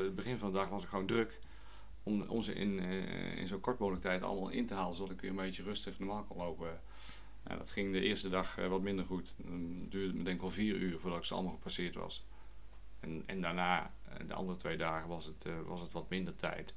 [0.03, 1.39] het begin van de dag was ik gewoon druk.
[2.03, 2.79] Om, om ze in,
[3.37, 5.99] in zo kort mogelijk tijd allemaal in te halen, zodat ik weer een beetje rustig
[5.99, 6.81] normaal kon lopen.
[7.47, 9.33] Ja, dat ging de eerste dag wat minder goed.
[9.37, 12.25] Dan duurde het me denk ik wel vier uur voordat ik ze allemaal gepasseerd was.
[12.99, 13.91] En, en daarna,
[14.27, 16.73] de andere twee dagen, was het, was het wat minder tijd.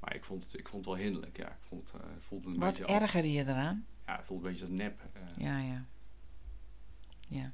[0.00, 1.48] Maar ik vond het, ik vond het wel hinderlijk, ja.
[1.48, 3.86] Ik vond, het, eh, ik vond het een Wat beetje ergerde je eraan?
[4.06, 5.00] ja, het voelde een beetje als nep.
[5.12, 5.22] eh.
[5.36, 5.84] Ja, ja.
[7.28, 7.52] Ja.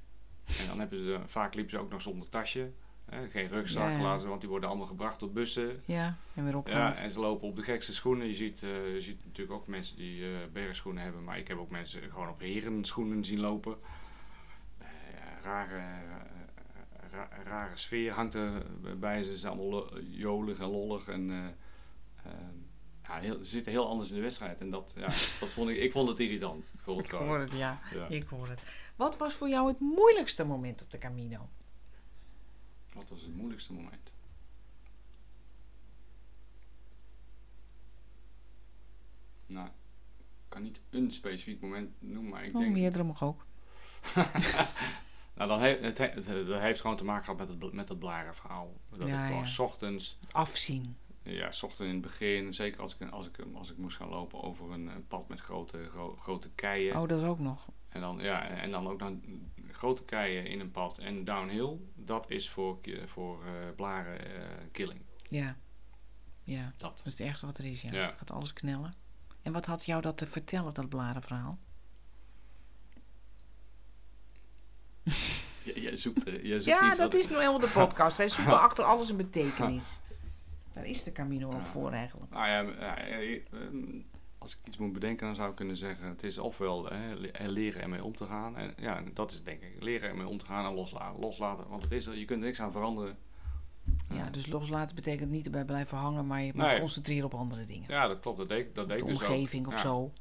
[0.61, 2.71] En dan hebben ze, vaak liepen ze ook nog zonder tasje.
[3.05, 4.03] hè, geen rugzak Ja, ja.
[4.03, 5.83] laten want die worden allemaal gebracht tot bussen.
[5.85, 6.99] Ja, en weer Ja, opgehaald.
[6.99, 8.27] en ze lopen op de gekste schoenen.
[8.27, 11.59] Je ziet, eh, je ziet natuurlijk ook mensen die eh bergschoenen hebben, maar ik heb
[11.59, 13.77] ook mensen gewoon op herenschoenen zien lopen.
[14.79, 18.63] Eh, ja, rare, eh, ra- rare sfeer hangt er
[18.99, 19.31] bij ze.
[19.31, 21.53] Ze zijn allemaal jolig en lollig en eh, eh,
[23.03, 24.61] ja, heel, ze zitten heel anders in de wedstrijd.
[24.61, 25.07] En dat, ja,
[25.41, 26.65] dat vond ik, ik vond het irritant.
[26.73, 27.27] Ik vond het Ik gewoon.
[27.29, 27.81] hoor het, ja.
[27.95, 28.07] Ja.
[28.07, 28.61] Ik hoor het.
[28.97, 31.49] Wat was voor jou het moeilijkste moment op de Camino?
[32.93, 34.13] Wat was het moeilijkste moment?
[39.47, 39.73] Nou, ik
[40.49, 42.73] kan niet een specifiek moment noemen, maar ik Oh, denk...
[42.73, 43.47] meerdere mag ook.
[45.37, 47.89] nou, dan heeft, het, he- het, dat heeft gewoon te maken gehad met het, met
[47.89, 48.01] het.
[48.01, 48.11] Dat
[49.09, 49.45] Ja, ik gewoon ja.
[49.47, 50.97] s ochtends, Afzien.
[51.25, 54.09] Ja, s ochtends in het begin, zeker als ik, als ik, als ik moest gaan
[54.09, 56.97] lopen over een, eh, pad met grote, gro- grote keien.
[57.01, 57.69] Oh, dat is ook nog.
[57.89, 59.23] En dan, ja, en dan ook dan
[59.71, 61.77] grote keien in een pad en downhill.
[61.95, 65.01] Dat is voor, voor eh blaren eh, killing.
[65.29, 65.57] Ja.
[66.43, 66.97] Ja, Dat.
[66.97, 67.93] dat is het ergste wat er is, ja.
[67.93, 68.15] Ja.
[68.17, 68.95] Gaat alles knellen.
[69.43, 71.59] En wat had jou dat te vertellen, dat blarenverhaal?
[75.65, 78.17] J- Jij zoekt, er- jij zoekt Ja, iets dat wat- is nou helemaal de podcast.
[78.17, 79.99] Wij zoeken achter alles een betekenis.
[80.75, 82.31] Daar is de Camino ook voor eigenlijk.
[82.33, 82.65] Nou ja,
[82.97, 84.01] eh, ehm,
[84.39, 87.31] als ik iets moet bedenken, dan zou ik kunnen zeggen: het is ofwel hè, le-
[87.49, 88.57] leren ermee om te gaan.
[88.57, 91.21] En ja, dat is denk ik leren ermee om te gaan en loslaten.
[91.21, 93.17] Loslaten, want het is er, je kunt er niks aan veranderen.
[94.15, 96.79] Ja, dus loslaten betekent niet erbij blijven hangen, maar je moet Nee.
[96.79, 97.85] concentreren op andere dingen.
[97.89, 98.39] Ja, dat klopt.
[98.39, 99.29] Dat deed, dat deed de ik dus ook.
[99.29, 99.79] omgeving of Ja.
[99.81, 100.13] zo.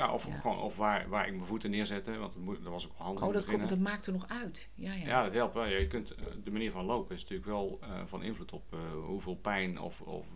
[0.00, 0.36] Ja, of, Ja.
[0.36, 3.06] Gewoon, of waar, waar ik mijn voeten neerzette, want dat, moet, dat was ook wel
[3.06, 4.68] handig Oh, dat, komt, dat maakt er nog uit.
[4.74, 5.06] Ja, ja.
[5.06, 5.64] Ja, dat helpt wel.
[5.64, 8.72] Ja, Je kunt, eh, de manier van lopen is natuurlijk wel eh, van invloed op
[8.72, 10.26] eh, hoeveel pijn of, of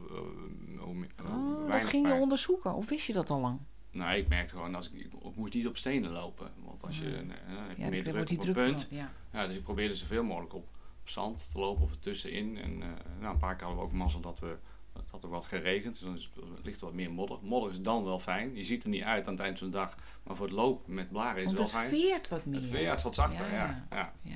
[0.78, 3.58] hoe, Oh, dat ging je onderzoeken, of wist je dat al lang?
[3.90, 6.50] Nou, ik merkte gewoon, als ik, moest niet op stenen lopen.
[6.64, 8.86] Want als je, heb je Ja, meer druk op druk punt.
[8.88, 8.96] van.
[9.32, 9.46] Ja.
[9.46, 10.66] Dus ik probeerde zoveel mogelijk op,
[11.00, 12.56] op zand te lopen of ertussenin.
[12.56, 12.78] En
[13.20, 14.56] nou, een paar keer hadden we ook mazzel dat we
[14.94, 15.92] dat had er wat geregend.
[15.94, 16.30] Dus dan is,
[16.62, 17.38] ligt er wat meer modder.
[17.42, 18.56] Modder is dan wel fijn.
[18.56, 19.96] Je ziet er niet uit aan het eind van de dag.
[20.22, 21.90] Maar voor het lopen met blaren is het het wel fijn.
[21.90, 22.54] veert wat meer.
[22.60, 24.12] Het veert het wat zachter, Ja, ja.
[24.22, 24.32] ja.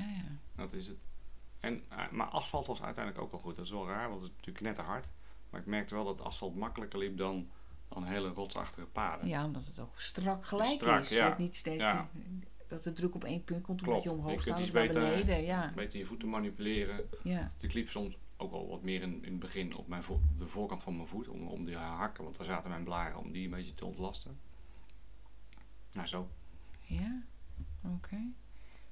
[0.57, 0.97] Dat is het.
[1.61, 3.57] En, eh, maar asfalt was uiteindelijk ook wel goed.
[3.57, 5.07] Dat is wel raar, want het is natuurlijk knetterhard.
[5.51, 7.49] Maar ik merkte wel dat asfalt makkelijker liep dan,
[7.89, 9.29] dan hele rotsachtige paden.
[9.29, 11.09] Ja, omdat het ook strak gelijk Strak, is.
[11.09, 11.17] ja.
[11.17, 12.09] Je hebt niet steeds Ja.
[12.67, 13.89] dat de druk op één punt komt Klopt.
[13.99, 15.45] omdat je omhoog of naar beter- beneden.
[15.45, 17.09] Ja, Beter je voeten manipuleren.
[17.23, 17.51] ja.
[17.61, 20.47] Ik liep soms ook wel wat meer in, in het begin op mijn vo- de
[20.47, 21.29] voorkant van mijn voet.
[21.29, 24.41] Om, om die hakken, want daar zaten mijn blaren, om die een beetje te ontlasten.
[25.93, 26.29] Nou, zo.
[26.81, 27.23] ja.
[27.85, 28.33] oké.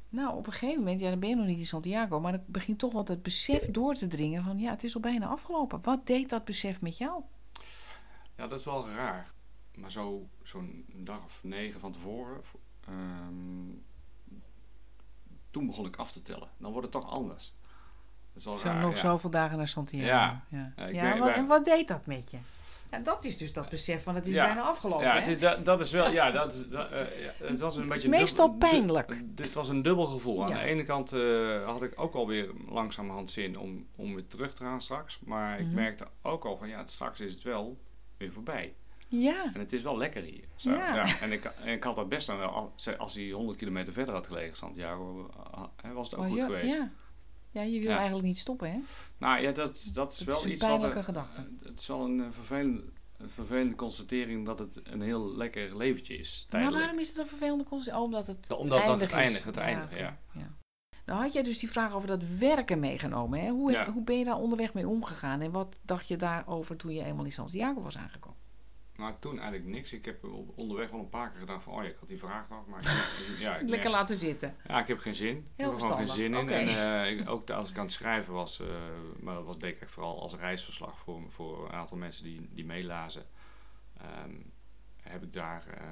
[0.08, 2.44] Nou, op een gegeven moment, ja, dan ben je nog niet in Santiago, maar dan
[2.46, 5.82] begint toch wel het besef door te dringen van, ja, het is al bijna afgelopen.
[5.82, 7.22] Wat deed dat besef met jou?
[8.36, 9.32] Ja, dat is wel raar.
[9.74, 12.42] Maar zo, zo'n dag of negen van tevoren,
[12.80, 13.74] ehm,
[15.50, 16.50] toen begon ik af te tellen.
[16.58, 17.54] Dan wordt het toch anders.
[18.36, 19.00] Dat is wel Zo raar, nog ja.
[19.00, 20.06] zoveel dagen naar Santiago.
[20.06, 20.42] Ja.
[20.48, 20.72] ja.
[20.76, 22.36] Ja, ik Ja, ben- wat- ben- en wat deed dat met je?
[22.90, 24.44] Ja, dat is dus dat besef van, het is Ja.
[24.46, 27.32] bijna afgelopen, Ja, het, is, dat, dat is wel, ja, dat is, dat, eh, ja,
[27.46, 28.08] het was een beetje...
[28.08, 29.22] meestal dubbel- pijnlijk.
[29.24, 30.44] dit was een dubbel gevoel.
[30.44, 30.58] Aan Ja.
[30.58, 34.62] de ene kant eh, had ik ook alweer langzamerhand zin om, om weer terug te
[34.62, 35.20] gaan straks.
[35.24, 35.74] Maar ik Mhm.
[35.74, 37.78] merkte ook al van, ja, straks is het wel
[38.16, 38.74] weer voorbij.
[39.08, 40.44] Ja, En het is wel lekker hier.
[40.56, 40.94] Zo, Ja.
[40.94, 41.20] ja.
[41.20, 44.14] En, ik, en ik had dat best dan wel, als- als hij 100 kilometer verder
[44.14, 45.30] had gelegen, Santiago,
[45.82, 46.76] eh, was het ook was goed je- geweest.
[46.76, 46.90] Ja.
[47.56, 47.96] Ja, je wil Ja.
[47.96, 48.78] eigenlijk niet stoppen, hè?
[49.18, 50.70] Nou ja, dat, dat is Dat wel is iets wat...
[50.70, 51.46] pijnlijke er- gedachte.
[51.64, 52.84] Het is wel een, eh, vervelende,
[53.16, 56.40] een vervelende constatering dat het een heel lekker leventje is.
[56.40, 56.82] Maar Tijdelijk.
[56.84, 57.98] waarom is het een vervelende constatering?
[58.04, 59.24] Oh, omdat het Ja, omdat dat eindig het is.
[59.24, 60.18] eindigt, het eindigt, oké, ja.
[61.06, 63.40] Nou had jij dus die vraag over dat werken meegenomen.
[63.40, 63.48] Hè?
[63.50, 63.92] Hoe, Ja.
[63.92, 65.40] hoe ben je daar onderweg mee omgegaan?
[65.40, 68.35] En wat dacht je daarover toen je eenmaal in Santiago was aangekomen?
[68.96, 69.92] Maar toen eigenlijk niks.
[69.92, 72.48] Ik heb onderweg wel een paar keer gedacht van, oh ja, ik had die vraag
[72.48, 72.66] nog.
[72.66, 74.56] Maar ik, ja, ik, Lekker laten zitten.
[74.68, 75.36] ja, ik heb geen zin.
[75.36, 76.48] Ik Heel heb er gewoon geen zin in.
[76.48, 78.66] En eh, ik- ook als ik aan het schrijven was, eh,
[79.20, 82.64] maar dat was denk ik vooral als reisverslag voor, voor een aantal mensen die, die
[82.64, 83.26] meelazen.
[84.00, 84.34] ehm,
[85.08, 85.82] heb ik daar eh,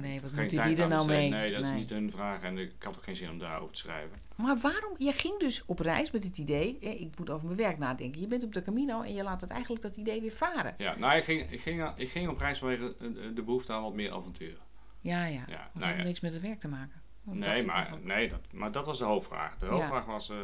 [0.00, 1.30] Nee, wat geen tijd die er nou mee?
[1.30, 1.70] Nee, dat Nee.
[1.70, 4.18] is niet hun vraag en ik had ook geen zin om daarover te schrijven.
[4.36, 4.94] Maar waarom?
[4.98, 8.20] Je ging dus op reis met het idee, ik moet over mijn werk nadenken.
[8.20, 10.74] Je bent op de Camino en je laat het eigenlijk dat idee weer varen.
[10.78, 13.82] Ja, nou, ik ging, ik ging, ik ging op reis vanwege eh, de behoefte aan
[13.82, 14.56] wat meer avontuur.
[15.00, 15.44] Ja, ja.
[15.48, 16.02] Ja, Dat nou had ja.
[16.02, 17.00] niks met het werk te maken.
[17.24, 19.58] Dat Nee, maar, nee dat, maar dat was de hoofdvraag.
[19.58, 19.72] De Ja.
[19.72, 20.36] hoofdvraag was eh,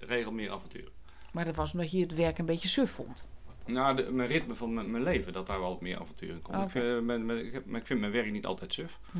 [0.00, 0.90] regel meer avontuur.
[1.32, 3.28] maar dat was omdat je het werk een beetje suf vond.
[3.66, 6.42] Nou, de, mijn ritme van mijn, mijn leven, dat daar wel wat meer avontuur in
[6.42, 6.58] komt.
[6.68, 8.98] Ik, eh, ben- ben- ik, heb- maar ik vind mijn werk niet altijd suf.
[9.12, 9.18] Hm.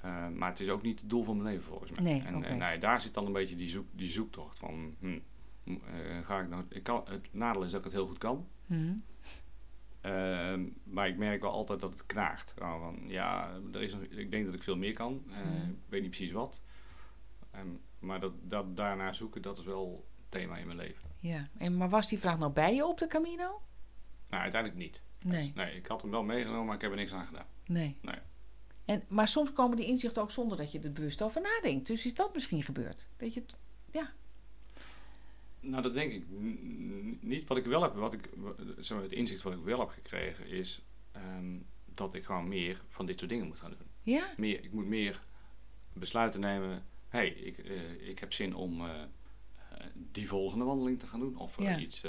[0.00, 2.02] Eh, maar het is ook niet het doel van mijn leven volgens mij.
[2.02, 2.46] Nee, en oké.
[2.46, 4.94] en nee, daar zit dan een beetje die, zoek, die zoektocht van...
[5.00, 5.18] Hm,
[5.64, 8.18] hm, eh, ga ik nou, ik kan, het nadeel is dat ik het heel goed
[8.18, 8.46] kan.
[8.66, 8.92] Hm.
[10.00, 12.54] Ehm, maar ik merk wel altijd dat het knaagt.
[12.58, 15.22] Nou, van, ja, er is nog, ik denk dat ik veel meer kan.
[15.26, 15.38] Mhm.
[15.70, 16.62] Ik weet niet precies wat.
[17.50, 17.66] Ehm,
[17.98, 21.08] maar dat, dat daarna zoeken, dat is wel het thema in mijn leven.
[21.20, 21.48] Ja.
[21.58, 23.60] En, maar was die vraag nou bij je op de Camino?
[24.36, 25.02] Nou, uiteindelijk niet.
[25.24, 25.52] Nee.
[25.54, 27.46] Nee, ik had hem wel meegenomen, maar ik heb er niks aan gedaan.
[27.66, 27.96] Nee.
[28.02, 28.18] Nee.
[28.84, 31.86] En, maar soms komen die inzichten ook zonder dat je er bewust over nadenkt.
[31.86, 33.06] Dus is dat misschien gebeurd?
[33.16, 33.42] Dat je
[33.92, 34.12] ja.
[35.60, 36.24] Nou, dat denk ik
[37.20, 37.46] niet.
[37.46, 38.28] Wat ik wel heb, wat ik,
[38.78, 42.82] zeg maar, het inzicht wat ik wel heb gekregen, is ehm, dat ik gewoon meer
[42.88, 43.88] van dit soort dingen moet gaan doen.
[44.02, 44.32] Ja?
[44.36, 45.22] Meer, ik moet meer
[45.92, 46.84] besluiten nemen.
[47.08, 49.06] Hé, hey, ik, eh, ik heb zin om eh, eh,
[49.94, 51.36] die volgende wandeling te gaan doen.
[51.36, 51.78] Of Ja.
[51.78, 52.02] iets,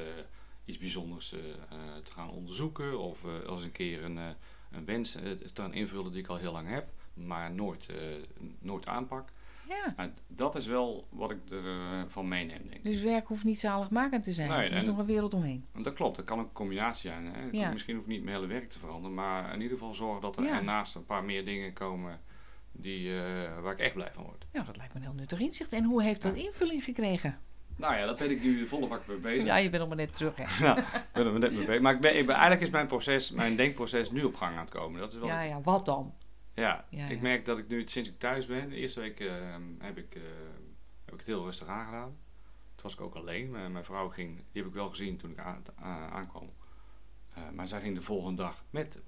[0.68, 3.00] iets bijzonders eh, eh, te gaan onderzoeken.
[3.00, 4.18] Of eh, als een keer een,
[4.72, 7.88] een wens te gaan invullen die ik al heel lang heb, maar nooit,
[8.60, 9.30] nooit aanpak.
[9.68, 9.94] Ja.
[9.98, 12.84] Nou, dat is wel wat ik ervan van meeneem, denk ik.
[12.84, 14.50] Dus werk hoeft niet zaligmakend te zijn.
[14.50, 15.66] Nee, er is nog een wereld omheen.
[15.74, 17.26] En Dat klopt, dat kan een combinatie zijn.
[17.26, 17.48] Hè?
[17.52, 17.72] Ja.
[17.72, 20.44] Misschien hoeft niet mijn hele werk te veranderen, maar in ieder geval zorgen dat er
[20.44, 20.58] Ja.
[20.58, 22.22] ernaast een paar meer dingen komen
[22.72, 23.14] die,
[23.62, 24.46] waar ik echt blij van word.
[24.52, 25.74] Nou, dat lijkt me een heel nuttig inzicht.
[25.74, 27.40] En hoe heeft dat invulling gekregen?
[27.78, 29.46] Nou ja, daar ben ik nu volle bak mee bezig.
[29.46, 30.44] Ja, je bent nog maar net terug, hè?
[30.66, 31.82] Ja, ik ben er net mee bezig.
[31.82, 34.62] Maar ik ben, ik ben, eigenlijk is mijn proces, mijn denkproces nu op gang aan
[34.62, 35.00] het komen.
[35.00, 36.14] Dat is wel, Ja, ja, wat dan?
[36.54, 39.28] ja, Ja, ik merk dat ik nu, sinds ik thuis ben, de eerste week eh,
[39.80, 40.22] heb, ik, eh,
[41.06, 42.18] heb ik het heel rustig aangedaan.
[42.76, 43.52] Toen was ik ook alleen.
[43.52, 45.64] Mijn, mijn vrouw ging, die heb ik wel gezien toen ik aan,
[46.12, 46.50] aankwam.
[47.34, 49.00] Eh, maar zij ging de volgende dag met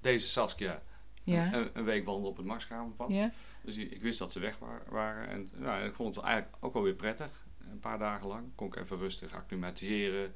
[0.00, 0.82] deze Saskia
[1.22, 1.52] Ja?
[1.52, 3.08] een, een week wandelen op het Marskamerpad.
[3.10, 3.30] Ja?
[3.62, 5.28] Dus die- ik wist dat ze weg wa- waren.
[5.28, 7.46] En nou, ik vond het eigenlijk ook wel weer prettig.
[7.70, 10.34] Een paar dagen lang kon ik even rustig acclimatiseren.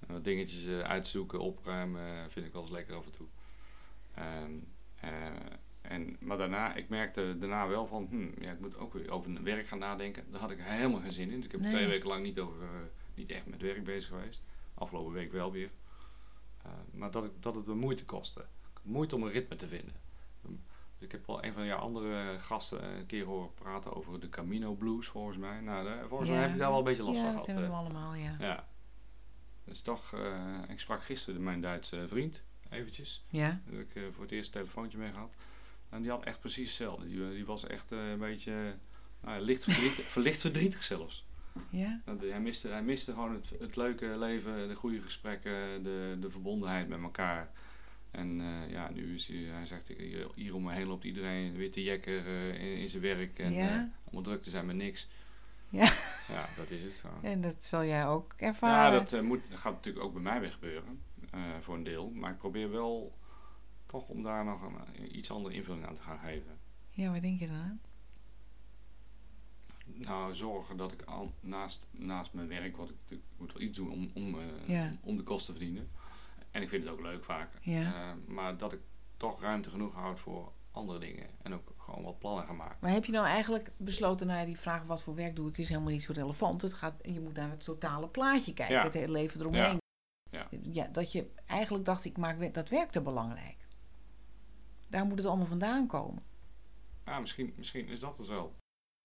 [0.00, 2.30] eh, Wat dingetjes eh, uitzoeken, opruimen.
[2.30, 3.26] Vind ik wel eens lekker af en toe.
[4.14, 4.52] Ehm,
[5.00, 5.10] eh,
[5.82, 9.42] en, maar daarna, ik merkte daarna wel van, hm, ja, ik moet ook weer over
[9.42, 10.24] werk gaan nadenken.
[10.30, 11.36] Daar had ik helemaal geen zin in.
[11.36, 11.72] Dus ik heb Nee.
[11.72, 12.66] twee weken lang niet, over,
[13.14, 14.42] niet echt met werk bezig geweest.
[14.74, 15.70] Afgelopen week wel weer.
[16.62, 18.44] Eh, maar dat, ik, dat het me moeite kostte.
[18.82, 19.94] Moeite om een ritme te vinden.
[21.02, 24.28] Dus ik heb wel een van jouw andere gasten een keer horen praten over de
[24.28, 25.60] Camino Blues, volgens mij.
[25.60, 26.44] Nou, daar- volgens mij Ja.
[26.44, 27.60] heb ik daar wel een beetje last ja, van dat gehad.
[27.60, 27.84] hebben we eh.
[27.94, 28.36] allemaal, ja.
[28.38, 28.66] Ja.
[29.64, 33.24] Dat is toch, eh, ik sprak gisteren mijn Duitse vriend, eventjes.
[33.28, 33.60] Ja?
[33.66, 35.34] Daar heb ik eh, voor het eerst een telefoontje mee gehad.
[35.88, 37.06] En die had echt precies hetzelfde.
[37.08, 38.52] Die, die was echt een beetje,
[39.20, 41.26] nou, ja, licht verdrietig, verlicht verdrietig zelfs.
[41.70, 42.00] Ja?
[42.04, 46.88] Hij, miste, hij miste gewoon het, het leuke leven, de goede gesprekken, de, de verbondenheid
[46.88, 47.50] met elkaar.
[48.12, 51.52] En eh, ja, nu is hij, hij zegt, hier, hier om me heen loopt iedereen
[51.56, 53.38] weer te jekker eh, in, in zijn werk.
[53.38, 53.68] En Ja.
[53.74, 55.08] eh, allemaal druk te zijn met niks.
[55.68, 55.92] Ja.
[56.28, 57.24] Ja, dat is het gewoon.
[57.24, 58.92] En dat zal jij ook Ja, ervaren.
[58.98, 61.02] dat, eh, moet, dat gaat natuurlijk ook bij mij weer gebeuren.
[61.60, 62.10] voor een deel.
[62.10, 63.18] Maar ik probeer wel
[63.86, 66.58] toch om daar nog een, iets andere invulling aan te gaan geven.
[66.90, 67.80] Ja, waar denk je dan aan?
[69.84, 73.78] Nou, zorgen dat ik al, naast, naast mijn werk, wat ik, ik moet wel iets
[73.78, 74.96] doen om, om, Ja.
[75.00, 75.90] om de kosten te verdienen.
[76.52, 77.50] En ik vind het ook leuk vaak.
[77.60, 77.80] Ja.
[77.94, 78.80] Eh, maar dat ik
[79.16, 81.26] toch ruimte genoeg houd voor andere dingen.
[81.42, 82.76] En ook gewoon wat plannen ga maken.
[82.80, 85.58] Maar heb je nou eigenlijk besloten, nou ja, die vraag wat voor werk doe ik
[85.58, 86.62] is helemaal niet zo relevant.
[86.62, 88.82] Het gaat, je moet naar het totale plaatje kijken, Ja.
[88.82, 89.80] het hele leven eromheen.
[90.30, 90.48] Ja.
[90.62, 93.56] Ja, dat je eigenlijk dacht, ik maak dat werk te belangrijk.
[94.88, 96.22] Daar moet het allemaal vandaan komen.
[97.04, 98.54] Ja, misschien, misschien is dat het wel.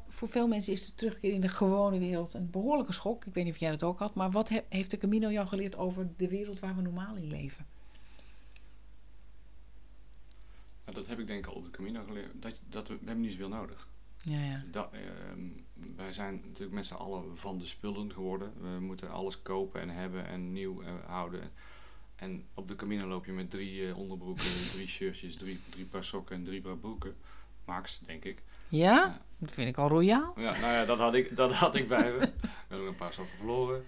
[0.08, 3.26] Voor veel mensen is de terugkeer in de gewone wereld een behoorlijke schok.
[3.26, 5.48] Ik weet niet of jij dat ook had, maar wat he- heeft de Camino jou
[5.48, 7.66] geleerd over de wereld waar we normaal in leven?
[10.86, 12.42] Ja, dat heb ik denk ik al op de Camino geleerd.
[12.42, 13.88] Dat, dat we, we hebben niet zoveel nodig.
[14.24, 14.64] Ja, ja.
[14.72, 15.40] Dat, ehm,
[15.96, 18.54] wij zijn natuurlijk met z'n allen van de spullen geworden.
[18.62, 21.52] We moeten alles kopen en hebben en nieuw eh, houden.
[22.16, 26.04] En op de Camino loop je met drie eh, onderbroeken, drie shirtjes, drie, drie paar
[26.04, 27.16] sokken en drie paar broeken.
[27.66, 28.42] Max, denk ik.
[28.70, 29.22] Ja?
[29.38, 30.34] Dat vind ik al royaal.
[30.36, 32.18] Ja, nou ja, dat had ik, dat had ik bij me.
[32.20, 32.32] We
[32.68, 33.86] hebben een paar sokken verloren.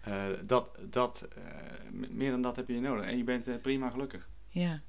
[0.00, 3.04] Eh, dat, dat, eh, meer dan dat heb je nodig.
[3.04, 4.28] En je bent eh, prima gelukkig.
[4.48, 4.80] Ja.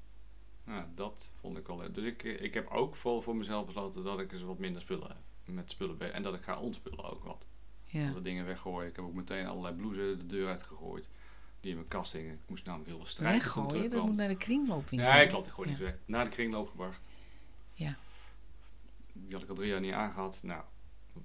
[0.64, 1.94] Nou, dat vond ik wel leuk.
[1.94, 5.08] Dus ik, ik heb ook voor, voor mezelf besloten dat ik eens wat minder spullen
[5.08, 5.16] heb.
[5.54, 6.12] Met spullen ben.
[6.12, 7.44] En dat ik ga ontspullen ook wat.
[7.84, 8.08] Ja.
[8.10, 8.88] Alle dingen weggooien.
[8.88, 11.08] Ik heb ook meteen allerlei blouses de deur uitgegooid.
[11.60, 12.32] Die in mijn kast hingen.
[12.32, 15.08] Ik moest namelijk heel veel ik Weggooien, dat moet naar de kringloopwinkel.
[15.08, 15.46] Ja, klopt.
[15.46, 15.74] Ik gooi Ja.
[15.76, 15.98] niks weg.
[16.06, 17.00] Naar de kringloop gebracht.
[17.72, 17.96] Ja.
[19.16, 20.40] Die had ik al drie jaar niet aangehad.
[20.42, 20.62] Nou,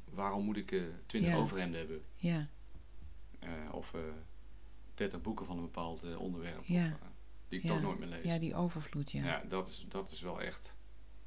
[0.10, 1.38] waarom moet ik eh 20 Ja.
[1.38, 2.02] overhemden hebben?
[2.16, 2.48] Ja.
[3.40, 4.00] Eh, of eh
[4.94, 6.60] 30 boeken van een bepaald onderwerp.
[6.60, 6.66] Of,
[7.48, 8.24] die ik toch nooit meer lees.
[8.26, 9.24] ja, die overvloed, ja.
[9.24, 10.76] Ja, dat, is, dat is wel echt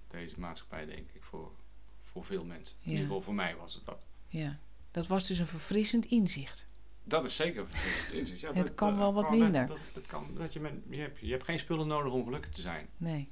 [0.08, 1.52] deze maatschappij, denk ik, voor,
[1.98, 2.76] voor veel mensen.
[2.82, 4.06] In ieder geval voor mij was het dat.
[4.28, 4.58] Ja.
[4.90, 6.66] Dat was dus een verfrissend inzicht.
[7.04, 8.40] Dat is zeker een inzicht.
[8.40, 9.66] Ja, Het dat- kan wel wat dat- minder.
[9.66, 12.50] Dat, dat kan, dat je, met, je, hebt, je hebt geen spullen nodig om gelukkig
[12.52, 12.88] te zijn.
[12.96, 13.30] Nee.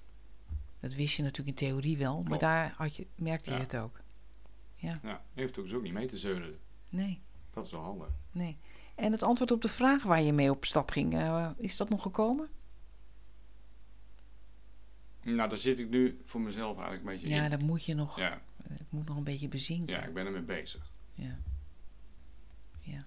[0.80, 2.40] Dat wist je natuurlijk in theorie wel, maar Klopt.
[2.40, 3.62] daar had je, merkte je Ja.
[3.62, 4.00] het ook.
[4.74, 4.98] Ja,
[5.34, 6.58] je hoeft ook dus ook niet mee te zeulen.
[6.88, 8.08] Nee, Dat is wel handig.
[8.32, 8.58] nee.
[8.94, 11.88] En het antwoord op de vraag waar je mee op stap ging, eh, is dat
[11.88, 12.48] nog gekomen?
[15.22, 17.50] Nou, daar zit ik nu voor mezelf eigenlijk een beetje Ja, in.
[17.50, 19.94] dat moet je nog, Ja, het moet nog een beetje bezinken.
[19.96, 20.92] ja, ik ben ermee bezig.
[21.14, 21.38] Ja.
[22.80, 23.00] ja.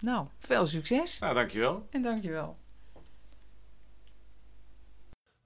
[0.00, 1.86] Nou, veel succes Nou, dankjewel.
[1.90, 2.58] en dankjewel.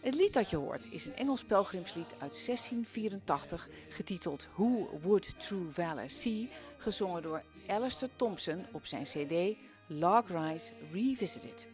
[0.00, 5.68] Het lied dat je hoort is een Engels pelgrimslied uit 1684, getiteld Who Would True
[5.68, 11.68] Valor See, gezongen door Alistair Thompson op zijn CD Log Rise Revisited.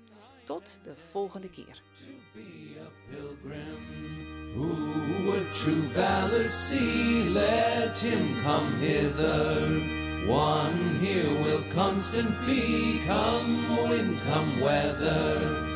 [0.45, 1.83] Tot de volgende keer.
[4.55, 6.45] Who would true valor?
[7.33, 10.05] Let him come hither.
[10.29, 15.76] One here will constant be, come wind, come weather.